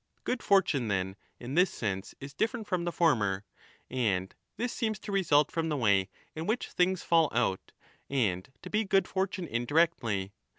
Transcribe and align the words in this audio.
Good 0.23 0.41
fortune, 0.41 0.87
then, 0.87 1.15
in 1.39 1.53
this 1.53 1.69
sense 1.69 2.15
is 2.19 2.33
different 2.33 2.65
from 2.65 2.85
the 2.85 2.91
former, 2.91 3.45
and 3.87 4.33
this 4.57 4.73
seems 4.73 4.97
to 4.97 5.11
result 5.11 5.51
from 5.51 5.69
the 5.69 5.77
way 5.77 6.09
in 6.35 6.47
which 6.47 6.69
things 6.71 7.03
fall 7.03 7.29
out, 7.31 7.71
and 8.09 8.51
to 8.63 8.71
be 8.71 8.83
good 8.83 9.07
fortune 9.07 9.45
indirectly. 9.47 10.33